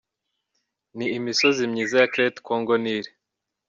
ni 0.97 1.05
imisozi 1.17 1.61
myiza 1.71 1.95
ya 2.01 2.09
crete 2.13 2.39
Congo 2.47 2.73
Nil. 2.83 3.05